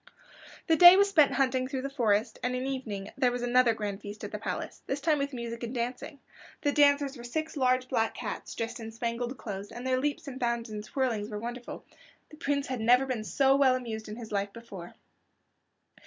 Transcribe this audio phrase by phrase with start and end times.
[0.65, 3.43] The day was spent in hunting through the forest, and in the evening there was
[3.43, 6.17] another grand feast at the palace, this time with music and dancing.
[6.63, 10.39] The dancers were six large black cats dressed in spangled clothes, and their leaps and
[10.39, 11.85] bounds and twirlings were wonderful.
[12.31, 14.95] The Prince had never been so well amused in his life before.